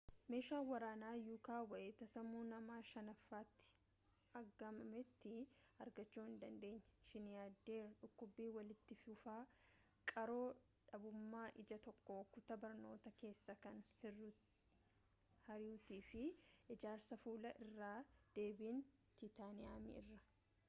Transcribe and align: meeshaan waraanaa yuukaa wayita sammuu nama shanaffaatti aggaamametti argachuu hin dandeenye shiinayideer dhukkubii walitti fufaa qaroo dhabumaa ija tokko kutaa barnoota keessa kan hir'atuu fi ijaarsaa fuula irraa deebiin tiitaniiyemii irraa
meeshaan 0.33 0.63
waraanaa 0.69 1.15
yuukaa 1.17 1.57
wayita 1.71 2.05
sammuu 2.13 2.39
nama 2.51 2.77
shanaffaatti 2.91 3.65
aggaamametti 4.39 5.33
argachuu 5.85 6.23
hin 6.29 6.39
dandeenye 6.45 6.79
shiinayideer 7.11 7.91
dhukkubii 7.99 8.47
walitti 8.57 8.97
fufaa 9.03 9.37
qaroo 10.13 10.47
dhabumaa 10.89 11.45
ija 11.67 11.79
tokko 11.91 12.17
kutaa 12.37 12.59
barnoota 12.65 13.15
keessa 13.21 13.57
kan 13.69 13.79
hir'atuu 14.01 16.01
fi 16.11 16.25
ijaarsaa 16.79 17.21
fuula 17.29 17.53
irraa 17.67 17.95
deebiin 18.41 18.85
tiitaniiyemii 19.23 19.97
irraa 20.05 20.23